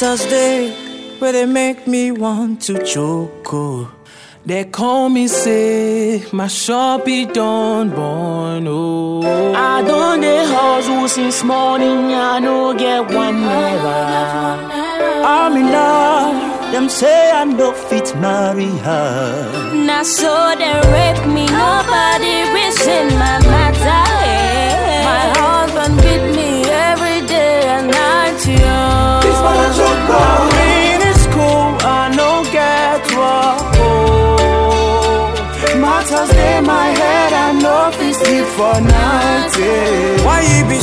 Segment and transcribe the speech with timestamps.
[0.00, 0.70] Matters day
[1.18, 3.52] where they make me want to choke.
[3.52, 3.92] oh.
[4.46, 8.68] They call me say my shop be done born.
[8.68, 9.22] Oh,
[9.56, 12.14] I done the hustle since morning.
[12.14, 14.00] I no get one never.
[15.34, 16.70] I'm in love.
[16.72, 19.74] Them say I no fit marry her.
[19.74, 24.04] Now so they rape me, nobody reason my matter.
[24.30, 25.04] eh.
[25.08, 25.24] My
[31.24, 33.02] school, I no get.
[33.80, 34.20] Oh,
[35.84, 37.32] matters in my head.
[37.32, 39.52] I no fit sleep for night.
[40.26, 40.78] Why you be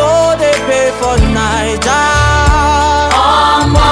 [0.00, 0.12] no
[0.42, 1.84] they pay for night?
[1.86, 3.08] Ah.
[3.16, 3.90] Mama,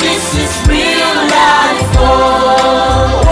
[0.00, 1.96] this is real life.
[1.98, 3.29] Oh.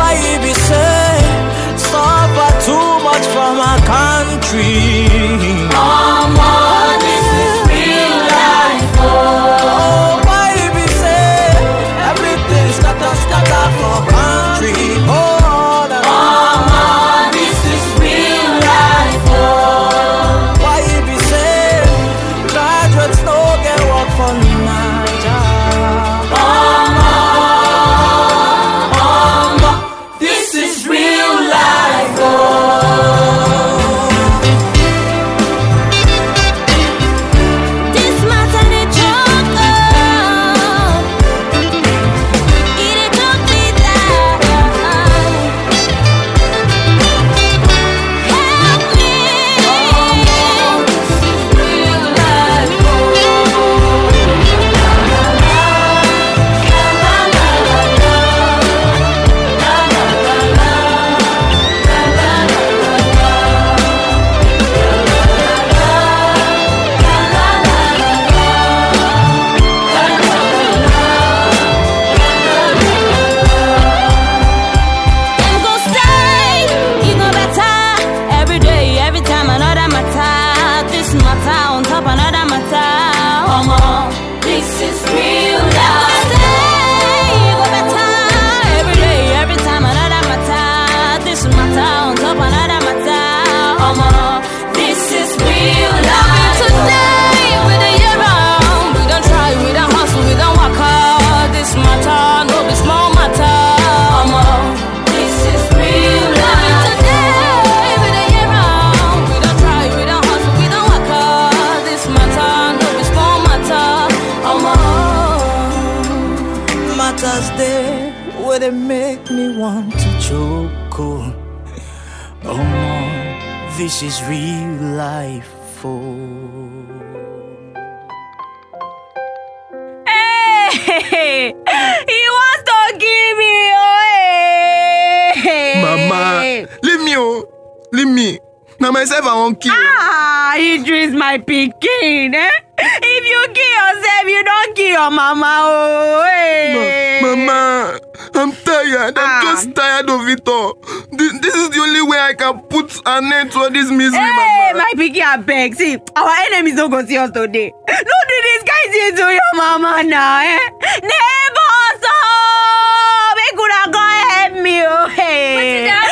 [139.50, 139.72] I kill.
[139.74, 142.34] Ah, Idris, my pikin.
[142.34, 142.50] Eh?
[142.80, 145.52] If you kill yourself, you don't kill your mama.
[145.62, 147.20] Oh, hey.
[147.22, 147.98] Ma- Mama,
[148.34, 149.18] I'm tired.
[149.18, 149.40] I'm Ah.
[149.42, 150.78] just tired of it all.
[151.10, 154.18] This, this is the only way I can put an end to all this misery,
[154.20, 154.84] Hey, Mama.
[154.84, 155.74] my pikin, abeg.
[155.76, 157.72] See, our enemies don't go see us today.
[157.88, 157.94] No
[158.30, 160.58] do this kind thing to your mama now, eh?
[161.02, 165.90] Neighbors, oh, make una come help me, oh, hey.
[165.90, 166.07] Dey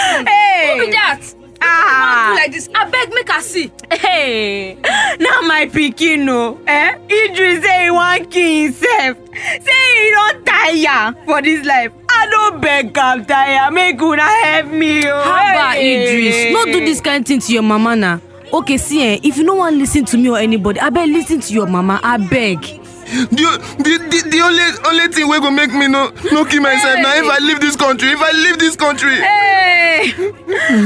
[2.46, 2.68] like this.
[2.68, 3.72] Abeg make I see.
[3.90, 4.74] Hey,
[5.20, 6.96] now my pikin o, eh?
[7.08, 9.18] Idris say he wan kill himself.
[9.62, 11.92] Say he don tire for this life.
[12.08, 15.14] I no beg am tire, make una help me o.
[15.22, 16.04] Haba Hey.
[16.04, 18.18] Idris, no do this kind thing to your mama na.
[18.52, 21.28] Okay, see eh, if you no wan lis ten to me or anybody, abeg lis
[21.28, 22.82] ten to your mama, abeg.
[23.06, 26.98] The, the, the, the only only thing wey go make me no no kill myself
[27.00, 28.08] na if I leave this country.
[28.10, 29.14] If I leave this country.
[29.14, 30.12] Hey,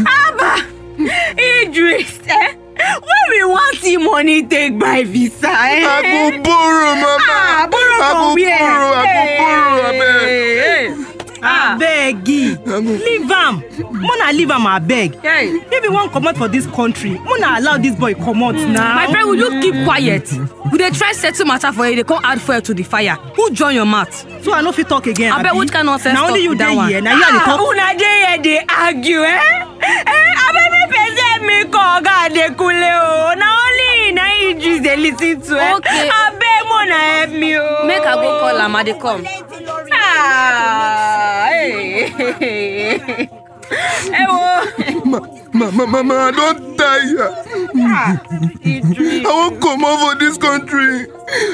[0.04, 0.66] Haba,
[1.08, 2.54] Idris, eh?
[2.80, 5.84] When we wan see money take buy visa, eh?
[5.84, 7.24] I go borrow, Mama.
[7.28, 8.90] Ah, borrow I go borrow.
[8.96, 9.90] I go borrow.
[9.90, 10.59] Abeg.
[11.76, 13.62] Abeg leave am
[13.92, 15.14] muna leave am abeg
[15.72, 18.94] if you wan comot for dis country muna allow dis boy comot now.
[18.94, 20.30] My friend, will you keep quiet?
[20.72, 23.16] We dey try settle matter for you, dey come add fuel to the fire.
[23.36, 24.14] Who join your mouth?
[24.42, 26.56] so i no fit talk again Abeg, which kind nonsense na only talk you be
[26.58, 26.88] that dey one?
[26.88, 27.60] here na you i dey Ah, talk.
[27.60, 29.40] una dey here dey argue eh?
[29.80, 35.16] eh abeg make person me call oga adekunle o na only na idris dey lis
[35.18, 37.86] ten to eh abeg una help me o.
[37.86, 39.24] Make I go call am, I dey come.
[42.40, 43.28] Hey.
[43.70, 44.40] ẹ wo
[45.04, 45.18] Ma,
[45.52, 47.28] ma, ma, mama, I don tire.
[48.64, 51.06] idris I wan comot for dis country.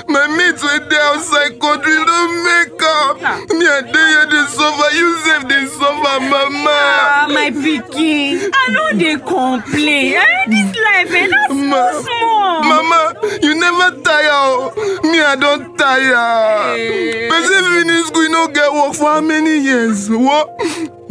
[0.08, 3.16] My mates were there outside country, don't make up.
[3.52, 6.70] Me and they here they suffer, you save they suffer, mama.
[6.70, 8.50] Ah, my pikin.
[8.52, 10.14] I know they complain.
[10.14, 10.44] Eh?
[10.48, 11.28] This life, eh?
[11.54, 12.62] Ma- so small.
[12.64, 14.28] Mama, you never tire.
[14.32, 15.00] oh.
[15.04, 17.28] Me, I don't tire.
[17.30, 20.08] Person finish school, no get work for how many years?
[20.10, 20.48] What?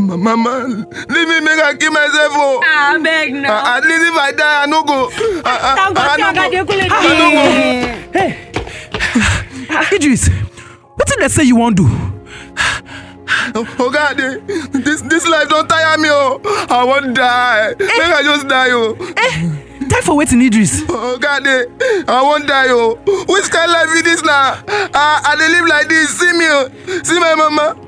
[0.06, 0.68] Ma- Mama,
[1.10, 2.32] leave me make I kill myself.
[2.36, 2.62] Oh.
[2.64, 3.58] I beg now.
[3.58, 5.10] Uh, at least if I die, I no go.
[5.44, 6.74] I, I, no go.
[6.74, 8.20] I no go.
[8.20, 8.52] Hey.
[9.96, 10.30] idris
[10.98, 11.88] wetin dem say you wan do
[13.56, 14.38] Oh God, eh,
[14.72, 16.10] this this life don't tire me.
[16.12, 17.74] Oh, I won't die.
[17.80, 18.70] Make I just die.
[18.72, 18.96] Oh,
[19.90, 21.66] time for wetin idris oh God, eh,
[22.08, 22.68] I won't die.
[22.70, 22.96] Oh,
[23.28, 24.62] which kind life is this now?
[24.68, 26.10] I I dey live like this.
[26.20, 26.70] See me, oh.
[27.04, 27.85] see my mama.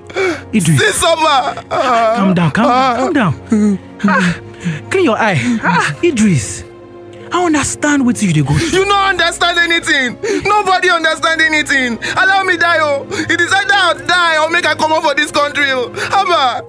[0.53, 1.63] Idris suffer.
[1.71, 2.95] Ah, calm down calm ah.
[2.95, 3.33] down calm down
[4.07, 4.35] ah,
[4.89, 6.63] clean your eye ah, idris
[7.31, 10.15] i understand wetin you dey go through You no understand anything.
[10.47, 11.99] Nobody understand anything.
[12.15, 13.05] Allow me die, oh.
[13.11, 15.89] It is either I die or make I come out for this country, oh.
[16.07, 16.63] Haba.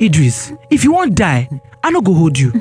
[0.00, 1.48] idris if you wan die
[1.82, 2.52] i no go hold you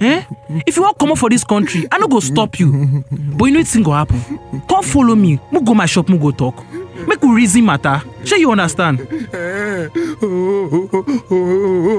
[0.00, 0.22] eh
[0.66, 3.02] if you wan comot for dis country i no go stop you
[3.36, 4.20] but you know wetin go happen
[4.68, 6.62] come follow me make go my shop make go talk
[7.08, 8.98] make we reason matter shey you understand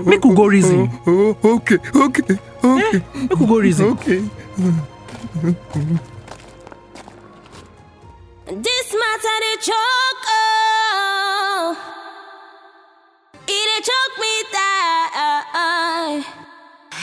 [0.05, 2.23] make we go reason Oh, okay, okay,
[2.63, 2.99] okay, eh,
[3.29, 4.21] make we go reason okay.
[8.47, 11.77] This matter they choke oh.
[13.47, 16.23] It dey choke me die.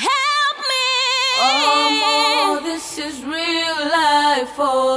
[0.06, 0.88] Help me.
[1.40, 4.54] Oh, this is real life.
[4.58, 4.91] Oh,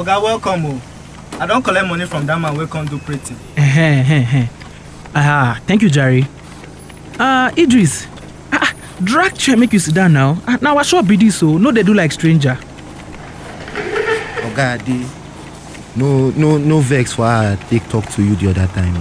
[0.00, 0.80] oga welcome o
[1.40, 3.34] i don collect money from dat man wey come do pretty
[5.14, 6.24] ah thank you jare
[7.18, 8.06] ah idris
[8.52, 8.72] ah ah,
[9.04, 11.70] drag chair make you sit down now ah na our shop be dis o no
[11.72, 12.56] dey do like stranger
[14.48, 15.04] oga ade
[15.96, 18.94] no no no vex for how i take talk to you the other time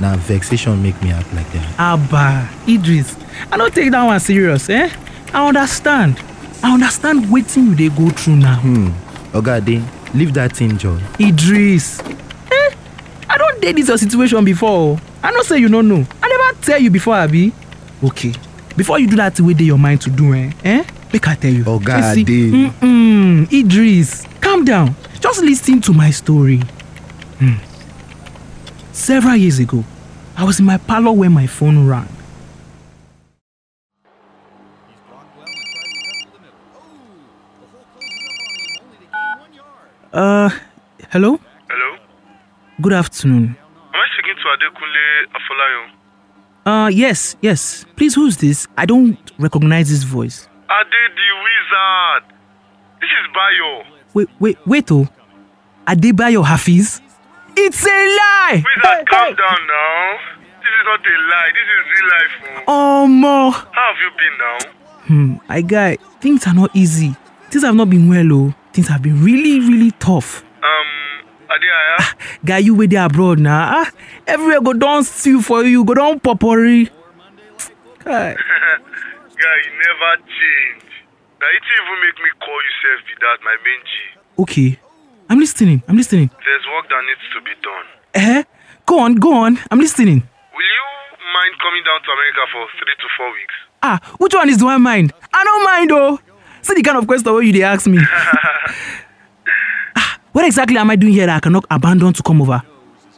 [0.00, 1.68] na vexation make me act like that.
[1.78, 3.14] Abba, Idris,
[3.52, 4.88] I don't take that one serious, eh?
[5.34, 6.16] I understand.
[6.64, 8.56] I understand wetin you dey go through now.
[8.64, 8.88] Hmm.
[9.36, 9.82] oga ade
[10.14, 10.98] leave that thing joy.
[11.18, 12.70] Idris, eh?
[13.28, 14.70] I don dey this your situation before.
[14.96, 15.00] o.
[15.22, 16.04] I know say you no know.
[16.22, 17.52] I never tell you before, abi?
[18.02, 18.32] Okay.
[18.76, 20.50] Before you do that thing wey dey your mind to do, eh?
[20.64, 20.84] eh?
[21.12, 21.64] Make I tell you.
[21.64, 22.26] Oga Ade.
[22.52, 24.94] Mm-mm, Idris, calm down.
[25.20, 26.58] Just lis ten to my story.
[27.38, 27.54] Hmm.
[28.92, 29.84] Several years ago,
[30.36, 32.08] I was in my parlour when my phone rang.
[40.12, 40.50] Uh,
[41.10, 41.38] hello?
[41.68, 41.96] Hello?
[42.80, 43.56] Good afternoon.
[43.94, 45.90] Am I speaking to Adekunle Afolayan?
[46.66, 47.84] Uh, yes, yes.
[47.96, 48.66] Please, who's this?
[48.76, 50.48] I don't recognize this voice.
[50.68, 52.36] Ade the wizard.
[53.00, 53.84] This is Bayo.
[54.14, 55.08] Wait, wait, wait, oh.
[55.86, 57.00] Adebayo Hafiz?
[57.56, 58.62] It's a lie!
[58.64, 60.18] Wizard, calm down now.
[60.60, 61.50] This is not a lie.
[61.54, 62.64] This is real life.
[62.68, 63.02] oh.
[63.02, 63.50] Oh, mo.
[63.50, 64.58] How have you been now?
[65.06, 67.14] Hmm, I guy, things are not easy.
[67.50, 68.54] Things have not been well, oh.
[68.72, 70.44] Things have been really, really tough.
[70.62, 72.14] Um, Adeaya?
[72.44, 73.82] Guy, you way there abroad now.
[73.82, 73.90] Ah,
[74.26, 76.88] everywhere go down steal for you, go down popori.
[78.04, 78.34] Guy.
[79.40, 80.86] Guy, you never change.
[81.40, 84.42] Now it even make me call you self be that, my G.
[84.42, 84.78] Okay,
[85.28, 85.82] I'm listening.
[85.88, 86.30] I'm listening.
[86.44, 87.86] There's work that needs to be done.
[88.14, 88.42] Eh?
[88.86, 89.58] Go on, go on.
[89.70, 90.22] I'm listening.
[90.54, 90.86] Will you
[91.34, 93.54] mind coming down to America for three to four weeks?
[93.82, 95.12] Ah, which one is the one mind?
[95.32, 96.18] I don't mind oh.
[96.62, 97.98] See the kind of question wey you they ask me.
[99.96, 102.62] ah, what exactly am I doing here that I cannot abandon to come over?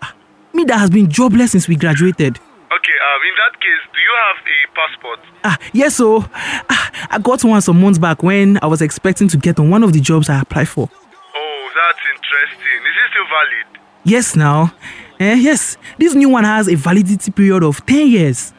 [0.02, 0.14] Ah,
[0.54, 2.36] me that has been jobless since we graduated.
[2.38, 5.20] Okay, um, in that case, do you have a passport?
[5.44, 6.24] Ah, yes so
[6.70, 9.82] ah, I got one some months back when I was expecting to get on one
[9.82, 10.88] of the jobs I applied for.
[11.34, 12.78] Oh, that's interesting.
[12.86, 13.82] Is it still valid?
[14.04, 14.72] Yes now.
[15.20, 18.52] Eh, yes, this new one has a validity period of 10 years.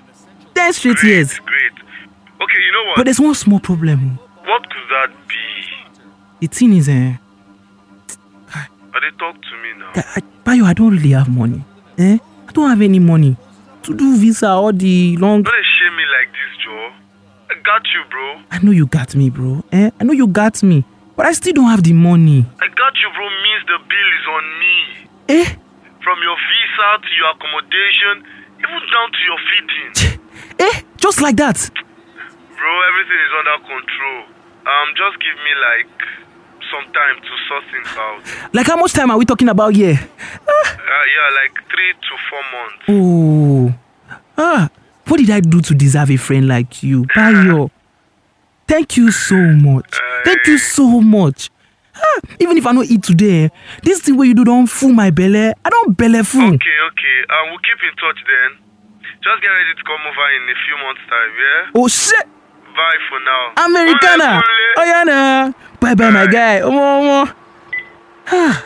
[0.56, 1.40] 10 straight Great, years.
[1.40, 1.74] great.
[2.42, 2.96] Okay, you know what?
[2.98, 4.20] But there's one small problem.
[4.46, 5.38] What could that be?
[6.42, 7.16] The thing is, eh,
[8.94, 9.92] Are they talk to me now?
[9.96, 11.64] I, I, Bayo, I don't really have money.
[11.98, 12.18] Eh?
[12.48, 13.36] I don't have any money
[13.84, 15.42] to do visa or the long.
[15.42, 16.92] Don't shame me like this, Joe.
[17.50, 18.42] I got you, bro.
[18.52, 19.64] I know you got me, bro.
[19.72, 19.90] Eh?
[20.00, 20.84] I know you got me,
[21.16, 22.46] but I still don't have the money.
[22.62, 24.78] I got you, bro, means the bill is on me.
[25.30, 25.56] Eh?
[26.04, 28.16] From your visa to your accommodation,
[28.60, 30.20] even down to your feeding.
[30.60, 30.82] Eh?
[30.98, 31.58] Just like that.
[32.64, 34.20] Bro, everything is under control.
[34.64, 36.00] Um, just give me like
[36.72, 38.54] some time to sort things out.
[38.54, 40.00] Like how much time are we talking about here?
[40.00, 42.84] Uh, yeah, like three to four months.
[42.88, 43.74] Oh.
[44.38, 44.70] Ah,
[45.06, 47.06] what did I do to deserve a friend like you?
[47.16, 47.70] Bayo.
[48.66, 50.00] Thank you so much.
[50.24, 51.50] Thank you so much.
[51.94, 53.52] Ah, even if I don't eat today,
[53.84, 55.52] this thing where you do don't fool my belly.
[55.66, 56.54] I don't belly fool.
[56.54, 57.18] Okay, okay.
[57.28, 58.64] Um, we'll keep in touch then.
[59.20, 61.72] Just get ready to come over in a few months' time, yeah?
[61.76, 62.28] Oh shit.
[62.76, 63.66] Bye for now.
[63.66, 64.42] Americana.
[64.78, 65.52] Yeah, nah.
[65.80, 66.62] Bye bye, my guy.
[66.62, 67.34] Omo, omo.
[68.28, 68.66] Ah,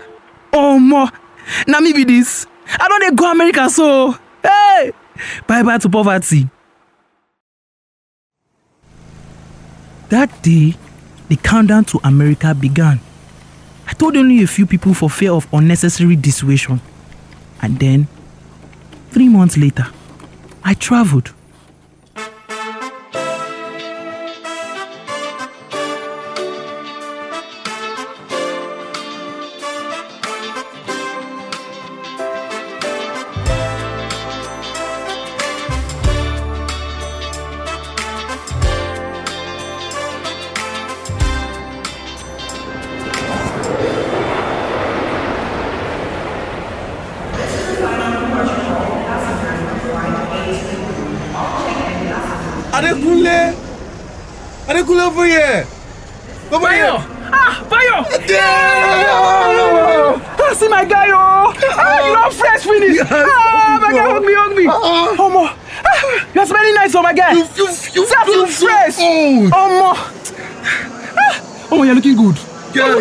[0.54, 1.12] Omo.
[1.68, 2.46] Now me be this.
[2.80, 4.16] I don't dey go America so.
[4.44, 4.92] Hey.
[5.48, 6.48] Bye bye to poverty.
[10.10, 10.76] That day,
[11.28, 13.00] the countdown to America began.
[13.88, 16.80] I told only a few people for fear of unnecessary dissuasion.
[17.62, 18.08] And then,
[19.12, 19.88] three months later,
[20.64, 21.34] I traveled.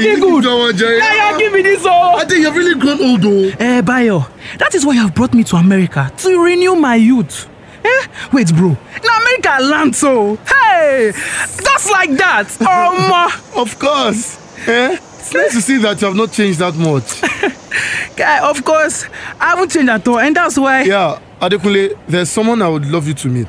[0.00, 0.80] Looking good!
[0.80, 2.16] Yeah, yeah, give me this, oh!
[2.16, 3.50] I think you've really grown old, though.
[3.58, 4.26] Eh, Bayo,
[4.58, 7.48] that is why you have brought me to America to renew my youth.
[7.84, 8.06] Eh?
[8.32, 8.68] Wait, bro.
[9.04, 10.36] Now America land so.
[10.36, 11.12] Hey!
[11.14, 12.46] Just like that.
[12.66, 14.38] Um, of course.
[14.68, 14.94] Eh?
[14.94, 17.20] It's nice to see that you have not changed that much.
[18.16, 19.06] Guy, of course.
[19.40, 20.82] I haven't changed at all, and that's why.
[20.82, 23.48] Yeah, Adekunle, there's someone I would love you to meet.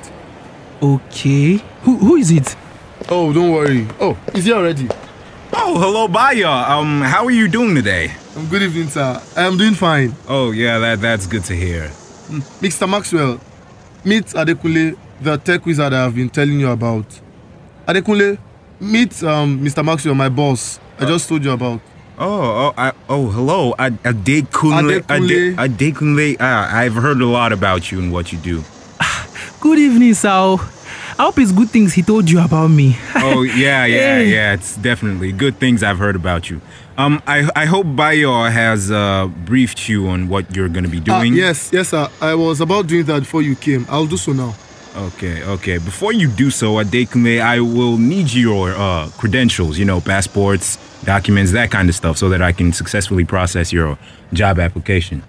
[0.81, 1.57] Okay.
[1.83, 2.55] Who, who is it?
[3.09, 3.87] Oh, don't worry.
[3.99, 4.87] Oh, he's here already.
[5.59, 6.49] Oh, hello, Bayo.
[6.49, 8.11] Um, how are you doing today?
[8.35, 9.21] Um, good evening, sir.
[9.35, 10.13] I am doing fine.
[10.27, 11.87] Oh, yeah, that that's good to hear.
[12.29, 12.87] Mm, Mr.
[12.89, 13.39] Maxwell,
[14.05, 17.05] meet Adekunle, the tech wizard I have been telling you about.
[17.87, 18.37] Adekunle,
[18.79, 19.83] meet um, Mr.
[19.83, 20.79] Maxwell, my boss.
[20.99, 21.81] I just told you about.
[22.19, 25.01] Oh, oh, I, oh, hello, Ad- Adekunle.
[25.01, 25.59] Adekunle.
[25.59, 26.37] Ade- Adekunle.
[26.39, 28.63] Ah, I've heard a lot about you and what you do.
[29.59, 30.57] Good evening, Sal.
[31.19, 32.97] I hope it's good things he told you about me.
[33.15, 34.31] Oh, yeah, yeah, Hey.
[34.31, 34.53] yeah.
[34.53, 36.61] It's definitely good things I've heard about you.
[36.97, 41.19] Um, I I hope Bayo has uh, briefed you on what you're gonna be Ah,
[41.21, 41.33] doing.
[41.33, 42.07] yes, yes, sir.
[42.21, 43.85] I was about doing that before you came.
[43.89, 44.53] I'll do so now.
[44.95, 45.77] Okay, okay.
[45.77, 51.51] Before you do so, Adekunle, I will need your uh, credentials, you know, passports, documents,
[51.51, 53.97] that kind of stuff, so that I can successfully process your
[54.33, 55.21] job application.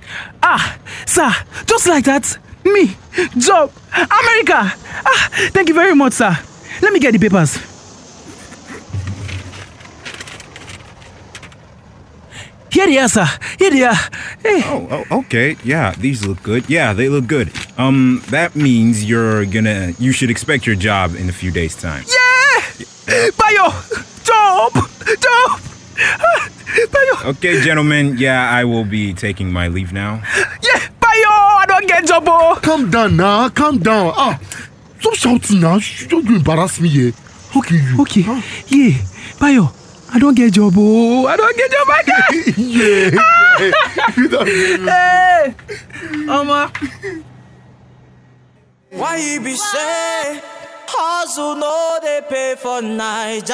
[0.42, 1.30] Ah, sir,
[1.66, 2.38] just like that.
[2.73, 2.97] Me,
[3.39, 4.73] job, America.
[5.07, 6.37] Ah, thank you very much, sir.
[6.83, 7.59] Let me get the papers.
[12.71, 13.27] Here they are, sir.
[13.59, 13.95] Here they are.
[14.43, 14.63] Hey.
[14.67, 15.57] Oh, oh, okay.
[15.65, 16.69] Yeah, these look good.
[16.69, 17.51] Yeah, they look good.
[17.79, 22.05] Um, that means you're gonna, you should expect your job in a few days' time.
[22.07, 23.31] Yeah!
[23.35, 23.73] Bayo!
[24.23, 24.73] Job!
[25.19, 25.61] Job!
[25.99, 26.49] Ah,
[26.93, 27.31] Bayo!
[27.31, 28.19] Okay, gentlemen.
[28.19, 30.23] Yeah, I will be taking my leave now.
[30.63, 30.89] Yeah!
[31.59, 32.59] I don't get job, oh!
[32.62, 33.49] Calm down now.
[33.49, 34.12] Calm down.
[34.17, 34.38] Ah,
[35.00, 35.77] stop shouting now.
[35.77, 37.12] You don't embarrass me here.
[37.57, 38.00] Okay, you.
[38.03, 38.23] Okay.
[38.69, 38.97] Yeah.
[39.41, 39.73] Bayo,
[40.12, 41.27] I don't get job, oh!
[41.27, 42.31] I don't get job, my guy!
[42.57, 43.11] yeah.
[44.93, 45.55] hey!
[46.29, 46.73] Oma.
[48.91, 50.41] Why you be say
[50.87, 53.53] hustle no they pay for Naija?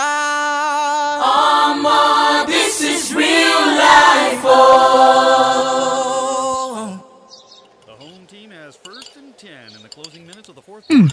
[1.23, 6.03] Omo, this is real life, oh.
[10.90, 11.12] Mm.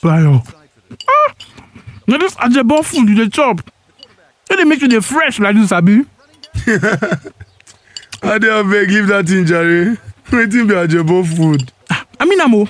[0.00, 0.42] the.
[1.08, 1.34] Ah!
[2.06, 3.60] Now this ajebo food you dey chop.
[4.50, 6.04] Wey dey make you dey fresh like this, abi?
[8.22, 9.96] Ade abeg leave that thing jare.
[10.30, 11.72] Wetin be ajebo food?
[12.20, 12.68] I mean am o.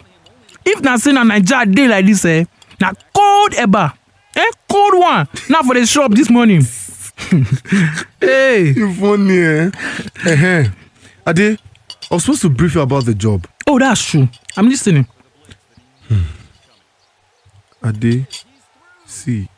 [0.65, 2.45] If na say na Naija dey like this, eh,
[2.81, 3.93] na cold eba.
[4.37, 5.29] Eh, cold one.
[5.49, 6.63] Na for the shop this morning.
[8.21, 8.73] hey.
[8.77, 9.71] You funny, eh?
[10.27, 10.65] uh
[11.31, 11.59] Ade,
[12.15, 13.45] I was supposed to brief you about the job.
[13.67, 14.29] Oh, that's true.
[14.57, 15.05] I'm listening.
[17.85, 18.25] Ade,
[19.05, 19.49] see,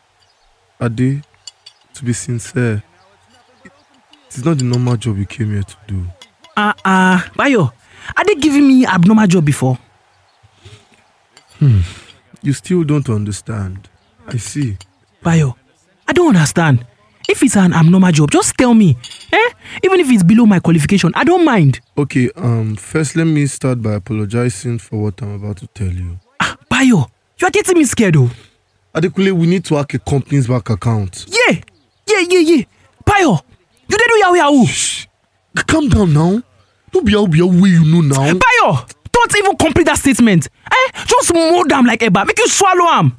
[0.80, 1.22] Ade,
[1.92, 2.82] to be sincere,
[3.62, 3.72] it
[4.38, 6.06] is not the normal job you came here to do.
[6.56, 7.74] Ah, uh, uh, Bayo,
[8.16, 9.78] are they giving me abnormal job before?
[11.58, 11.80] Hmm.
[12.40, 13.90] You still don't understand.
[14.28, 14.78] I see.
[15.22, 15.58] Bayo,
[16.08, 16.86] I don't understand.
[17.28, 18.96] If it's an abnormal job, just tell me.
[19.32, 19.50] Eh?
[19.82, 21.80] Even if it's below my qualification, I don't mind.
[21.98, 26.18] Okay, um, first let me start by apologizing for what I'm about to tell you.
[26.70, 28.30] Bayo, you are getting me scared though.
[28.94, 31.26] Adekunle, we need to hack a company's bank account.
[31.28, 31.60] Yeah,
[32.06, 32.62] yeah, yeah, yeah.
[33.04, 33.38] Bayo,
[33.88, 34.66] you did do yahoo yahoo.
[35.66, 36.42] Calm down now.
[36.92, 38.32] Don't be out be out way you know now.
[38.34, 40.48] Bayo, don't even complete that statement.
[40.70, 41.04] Eh?
[41.06, 42.26] Just mold them like Eba.
[42.26, 43.18] Make you swallow them.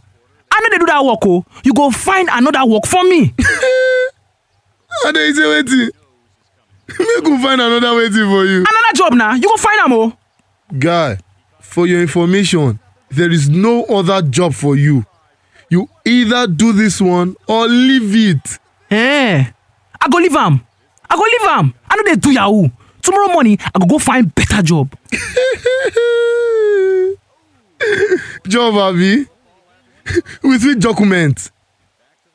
[0.52, 1.46] I know they do that work, oh.
[1.64, 3.34] You go find another work for me.
[5.06, 5.90] Ade, you say waiting.
[7.00, 8.60] Make we find another waiting for you.
[8.60, 9.34] Another job now.
[9.36, 10.18] You go find them, oh.
[10.78, 11.18] Guy,
[11.60, 15.06] for your information, there is no other job for you.
[15.70, 18.60] You either do this one or leave it.
[18.90, 19.46] Eh?
[20.00, 20.66] I go leave am.
[21.10, 21.74] I go leave am.
[21.90, 22.70] I know they do yahoo.
[23.02, 24.94] Tomorrow morning, I go go find better job.
[28.48, 29.26] Job, Abi.
[30.44, 31.52] With which document?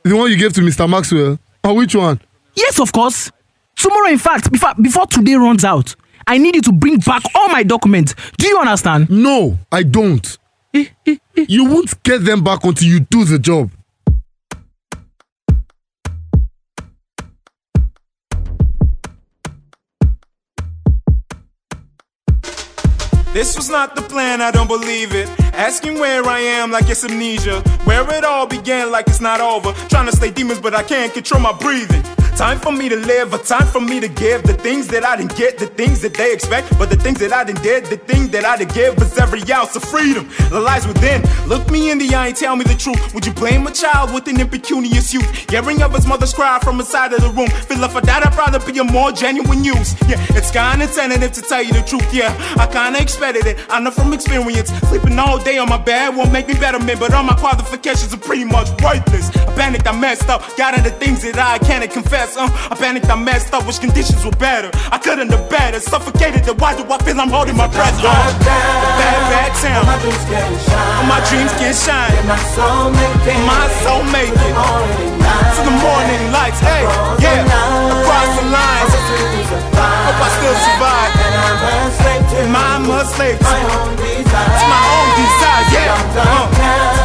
[0.03, 0.89] The one you gave to Mr.
[0.89, 1.39] Maxwell?
[1.65, 2.21] Or which one?
[2.55, 3.31] Yes, of course.
[3.77, 5.95] Tomorrow, in fact, before, before today runs out,
[6.27, 8.15] I need you to bring back all my documents.
[8.39, 9.11] Do you understand?
[9.11, 10.39] No, I don't.
[10.75, 11.47] Eh, eh, eh.
[11.49, 13.71] you won't get them back until you do the job.
[23.33, 25.27] This was not the plan, I don't believe it.
[25.55, 27.61] Asking where I am like it's amnesia.
[27.85, 29.73] Where it all began like it's not over.
[29.89, 32.03] Trying to stay demons, but I can't control my breathing.
[32.37, 35.17] Time for me to live, a time for me to give the things that I
[35.17, 37.99] didn't get, the things that they expect, but the things that I didn't did, the
[37.99, 41.23] thing that I didn't give is every ounce of freedom that lies within.
[41.47, 43.15] Look me in the eye and tell me the truth.
[43.15, 45.29] Would you blame a child with an impecunious youth?
[45.51, 47.49] Hearing of his mother's cry from inside of the room.
[47.49, 49.95] Feel if I died, I'd rather be a more genuine use.
[50.09, 52.09] Yeah, it's kinda tentative to tell you the truth.
[52.15, 53.59] Yeah, I kinda expected it.
[53.69, 54.73] I know from experience.
[54.89, 58.13] Sleeping all day on my bed won't make me better man, but all my qualifications
[58.15, 59.29] are pretty much worthless.
[59.37, 62.22] I panicked, I messed up, got into things that I can't confess.
[62.23, 64.71] Uh, I panicked, I messed up, wish conditions were better.
[64.95, 66.45] I couldn't have better, suffocated.
[66.45, 67.99] Then why do I feel I'm holding my breath?
[67.99, 69.83] Uh, the bad, bad town.
[69.91, 71.09] My dreams can shine.
[71.11, 72.15] My dreams can shine.
[72.31, 73.43] My soul make it.
[73.43, 74.55] My soul make it.
[74.55, 76.87] To the morning lights, hey,
[77.19, 77.43] yeah.
[77.43, 78.93] Across the lines.
[80.07, 81.11] Hope I still survive.
[81.19, 82.55] And
[83.03, 85.91] a slave to to my own desire, yeah.
[86.15, 86.47] Uh,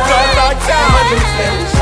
[0.09, 0.89] dark, dark time.
[0.93, 1.76] My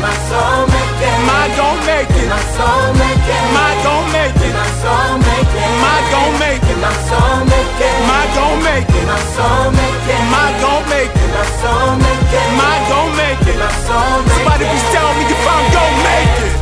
[0.00, 1.16] My soul make it.
[1.28, 2.28] My gon' make it.
[2.28, 3.42] My soul make it.
[3.52, 4.52] My gon' make it.
[4.56, 5.70] My soul make it.
[5.84, 6.78] My gon' make it.
[6.80, 7.94] My soul make it.
[8.08, 9.04] My gon' make it.
[9.04, 10.22] My soul make it.
[10.32, 11.30] My gon' make it.
[11.36, 12.48] My soul make it.
[12.56, 13.56] My gon' make it.
[13.60, 14.40] My soul make it.
[14.40, 16.54] Somebody please tell me if I'm gon' make it.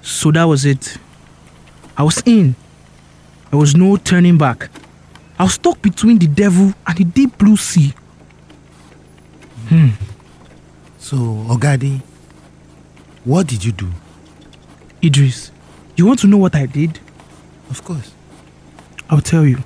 [0.00, 0.96] So that was it.
[1.96, 2.56] I was in.
[3.50, 4.70] There was no turning back.
[5.38, 7.92] I was stuck between the devil and the deep blue sea.
[9.68, 9.88] Hmm.
[11.08, 12.02] So, Oga Ade,
[13.24, 13.88] what did you do?
[15.02, 15.50] Idris,
[15.96, 17.00] you want to know what I did?
[17.70, 18.12] Of course.
[19.08, 19.56] I'll tell you.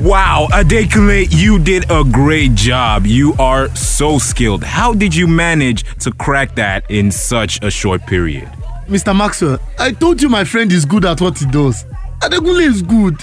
[0.00, 3.04] Wow, Adekunle, you did a great job.
[3.04, 4.64] You are so skilled.
[4.64, 8.48] How did you manage to crack that in such a short period?
[8.88, 9.14] Mr.
[9.14, 11.84] Maxwell, I told you my friend is good at what he does.
[12.22, 13.22] Adekunle is good.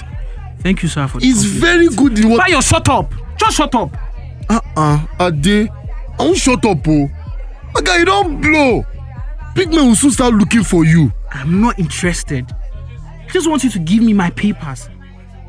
[0.60, 2.44] Thank you, sir, for the He's very good in what.
[2.46, 3.12] Bayo, shut up.
[3.38, 3.96] Just shut up.
[4.48, 5.68] Uh-uh, Ade.
[6.18, 7.08] I won't shut up, oh.
[7.74, 8.84] My guy, you don't blow.
[9.54, 11.12] Big man will soon start looking for you.
[11.30, 12.50] I'm not interested.
[12.50, 14.88] I just want you to give me my papers.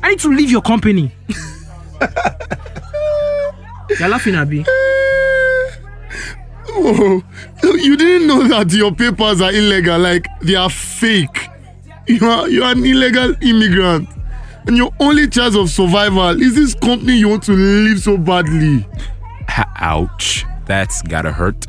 [0.02, 1.12] I need to leave your company.
[3.98, 4.64] You're laughing, Abi.
[6.72, 7.20] Oh,
[7.64, 11.48] you didn't know that your papers are illegal, like they are fake.
[12.06, 14.08] You are you are an illegal immigrant.
[14.66, 18.86] And your only chance of survival is this company you want to leave so badly.
[19.76, 20.44] Ouch.
[20.66, 21.66] That's gotta hurt.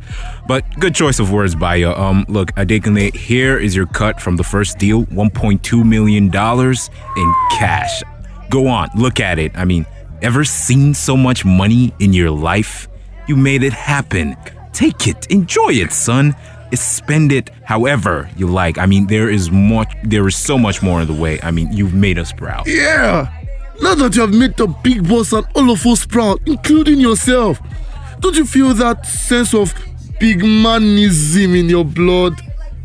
[0.47, 1.95] But good choice of words, Bayo.
[1.95, 8.04] Um, look, Adekunle, here is your cut from the first deal, $1.2 million in cash.
[8.51, 9.54] Go on, look at it.
[9.56, 9.88] I mean,
[10.21, 12.88] ever seen so much money in your life?
[13.27, 14.36] You made it happen.
[14.71, 16.36] Take it, enjoy it, son.
[16.74, 18.78] Spend it however you like.
[18.78, 21.40] I mean, there is much, there is so much more in the way.
[21.44, 22.68] I mean, you've made us proud.
[22.68, 23.32] Yeah!
[23.82, 27.60] Now that you have made the big boss and all of us proud, including yourself,
[28.20, 29.74] don't you feel that sense of
[30.20, 32.40] big manism in your blood?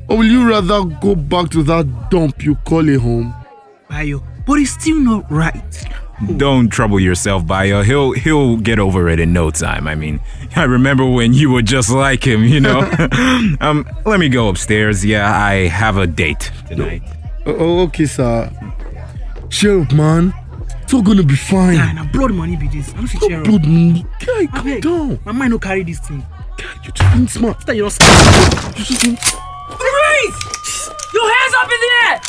[0.09, 3.35] Or will you rather go back to that dump you call a home?
[3.91, 5.85] Ayo, but it's still not right.
[6.39, 7.83] Don't trouble yourself, Bayo.
[7.83, 9.87] He'll he'll get over it in no time.
[9.87, 10.21] I mean,
[10.57, 12.81] I remember when you were just like him, you know.
[13.61, 15.05] um, let me go upstairs.
[15.05, 17.03] Yeah, I have a date tonight.
[17.45, 18.51] Oh, okay, sir.
[19.51, 20.33] Cheer up, man.
[20.83, 21.77] It's all gonna be fine.
[21.77, 22.91] Nah, nah, blood money be this.
[22.95, 23.45] I don't fit No cheer up.
[23.45, 24.07] blood money.
[24.25, 25.19] Guy, calm Abeg, down.
[25.25, 26.25] My mind no carry this thing.
[26.85, 27.57] You just being smart.
[27.59, 27.99] After you don't
[28.79, 30.91] You just being- Freeze!
[31.13, 32.21] Your hands up in the air!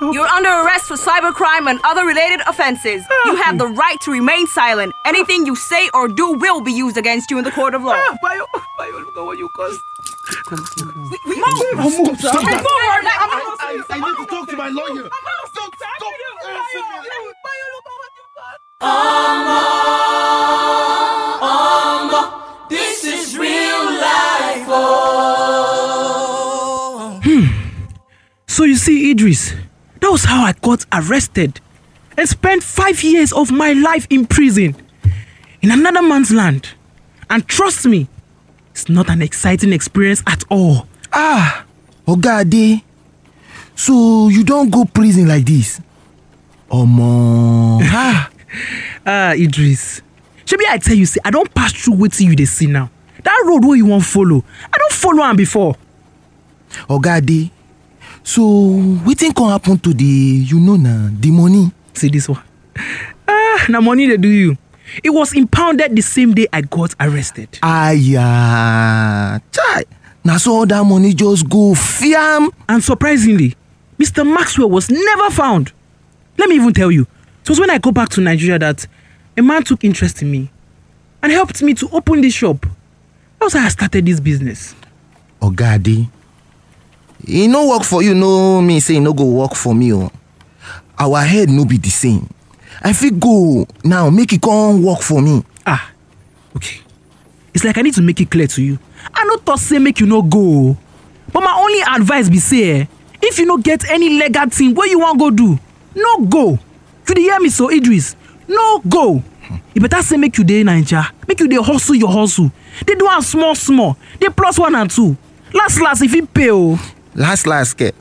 [0.00, 3.04] You're under arrest for cybercrime and other related offenses.
[3.26, 4.92] You have the right to remain silent.
[5.04, 8.00] Anything you say or do will be used against you in the court of law.
[8.22, 8.46] Bayo,
[8.78, 9.80] Bayo, look at what you caused.
[10.50, 10.58] Move!
[12.08, 12.30] Move, sir.
[12.32, 15.08] Hey, move, or- I, I need to talk to my lawyer.
[15.52, 17.10] Stop, stop.
[22.68, 24.64] This is real life.
[27.12, 27.20] Oh.
[28.46, 29.54] So you see, Idris,
[30.00, 31.60] that was how I got arrested
[32.16, 34.74] and spent five years of my life in prison
[35.62, 36.70] in another man's land.
[37.28, 38.08] And trust me,
[38.72, 40.86] it's not an exciting experience at all.
[41.12, 41.64] Ah,
[42.06, 42.82] Oga Ade.
[43.76, 45.80] So you don't go prison like this?
[46.70, 47.80] Omo.
[47.84, 48.30] ah,
[49.06, 50.02] Ah, Idris.
[50.44, 52.90] Shebi I tell you, see, I don't pass through wetin you dey see now.
[53.22, 55.76] That road where you wan follow, I don't follow am before.
[56.88, 57.50] Oga Ade.
[58.22, 58.42] So
[59.04, 61.70] wetin come happen to the you know na the money?
[61.94, 62.42] See this one.
[63.26, 64.56] Ah, na money dey do you.
[65.04, 67.58] It was impounded the same day I got arrested.
[67.62, 69.84] Aya, chai.
[70.24, 72.50] Na so all that money just go fiam.
[72.68, 73.54] And surprisingly,
[73.98, 74.26] Mr.
[74.26, 75.72] Maxwell was never found.
[76.38, 77.06] Let me even tell you,
[77.42, 78.86] it was when I go back to Nigeria that
[79.36, 80.50] a man took interest in me
[81.22, 82.62] and helped me to open this shop.
[83.38, 84.74] That was how I started this business.
[85.40, 86.08] Oga Ade.
[87.28, 90.10] E no work for you no mean say e no go work for me o.
[90.98, 92.28] Our head no be the same.
[92.82, 95.44] I fit go now make e come work for me.
[95.66, 95.90] Ah,
[96.56, 96.80] okay.
[97.54, 98.78] It's like I need to make it clear to you.
[99.12, 100.38] I no talk say make you no go.
[100.70, 100.76] o.
[101.32, 102.86] But my only advice be say, eh,
[103.22, 105.58] if you no get any legal thing wey you wan go do,
[105.94, 106.58] no go.
[107.08, 108.16] You dey hear me so Idris?
[108.48, 109.22] No go.
[109.74, 112.50] E better say make you dey Naija, make you dey hustle your hustle.
[112.86, 115.16] Dey do am small small, dey plus one and two.
[115.52, 116.78] Last last e fit pay o.
[117.14, 117.92] Last last ke.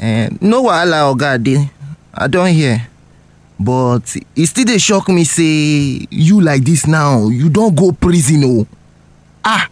[0.00, 1.70] Eh, no wahala Oga Ade.
[2.14, 2.88] I don hear.
[3.58, 8.42] But e still dey shock me say you like this now you don go prison
[8.44, 8.66] o.
[9.44, 9.68] Ah,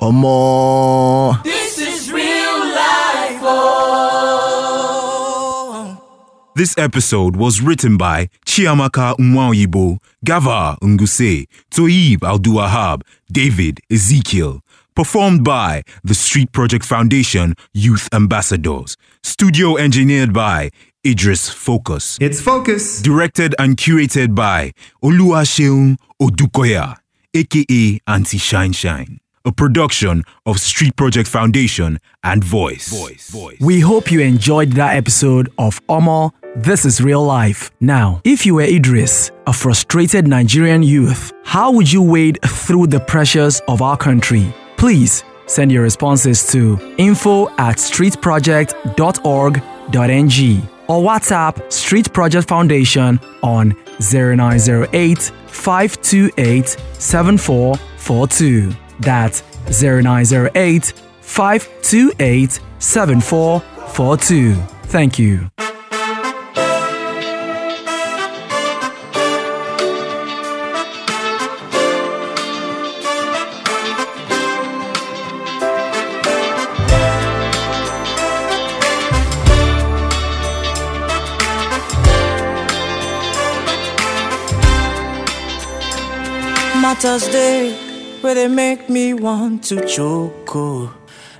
[0.00, 1.42] omo.
[1.44, 3.40] This is real life.
[3.42, 4.70] Oh.
[6.56, 14.60] This episode was written by Chiamaka Umwaoyibo, Gava Nguse, Toyib Alduahab, David Ezekiel.
[15.00, 18.98] Performed by the Street Project Foundation Youth Ambassadors.
[19.22, 20.68] Studio engineered by
[21.06, 22.18] Idris Focus.
[22.20, 23.00] It's Focus.
[23.00, 26.96] Directed and curated by Oluwaseun Odukoya,
[27.32, 29.20] aka Auntie Shine Shine.
[29.46, 32.90] A production of Street Project Foundation and Voice.
[32.90, 33.30] Voice.
[33.30, 33.56] Voice.
[33.58, 37.70] We hope you enjoyed that episode of Omo This is Real Life.
[37.80, 43.00] Now, if you were Idris, a frustrated Nigerian youth, how would you wade through the
[43.00, 44.52] pressures of our country?
[44.80, 55.18] Please send your responses to info at streetproject.org.ng or WhatsApp Street Project Foundation on 0908
[55.48, 58.72] 528 7442.
[59.00, 59.42] That's
[59.82, 64.54] 0908 528 7442.
[64.84, 65.50] Thank you.
[86.90, 87.72] Matters Day,
[88.20, 90.56] where they make me want to choke.
[90.56, 90.92] oh.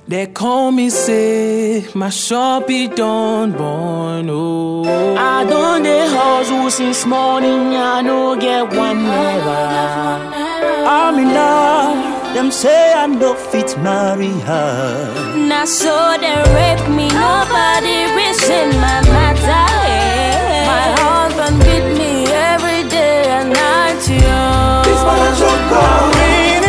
[0.06, 4.28] They call me say my shop be done born.
[4.30, 4.84] Oh,
[5.16, 7.74] I done the hustle since morning.
[7.74, 9.62] I no get one never.
[10.96, 11.98] I'm in love.
[12.34, 15.36] Them say I no fit marry her.
[15.36, 19.79] Now so they rape me, nobody reason my matter.
[25.02, 26.62] In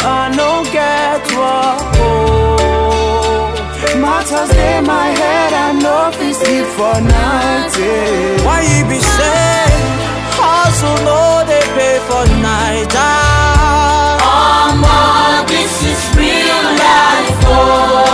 [0.00, 1.80] I no get work.
[1.98, 3.50] Oh,
[3.98, 5.52] matters dey my head.
[5.52, 6.94] I no fit sleep for.
[8.46, 9.66] Why you be say
[11.08, 12.92] no dey pay for night?
[12.94, 14.70] Ah?
[14.70, 17.44] Omo, this is real life.
[17.46, 18.07] Oh.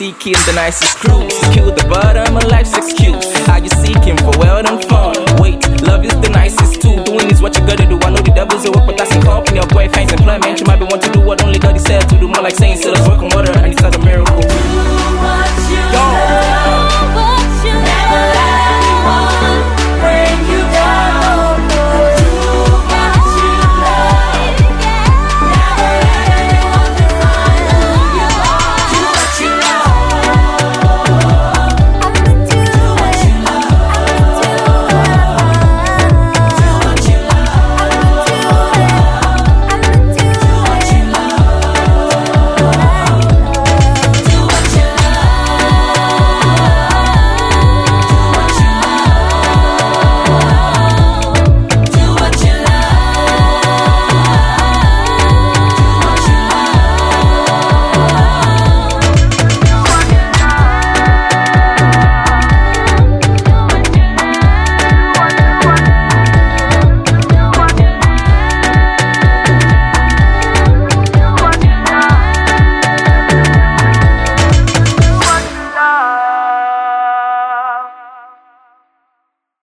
[0.00, 1.28] seeking the nicest crew.
[1.28, 3.20] Secure the bottom of life's excuse.
[3.52, 5.12] Are you seeking for wealth and fun?
[5.36, 7.04] Wait, love is the nicest tool.
[7.04, 8.00] Doing is what you gotta do.
[8.00, 10.56] I know the devil's a work, but that's a company of boy finds employment.
[10.56, 12.32] You might be want to do what only God is said to do.
[12.32, 12.96] More like saying, so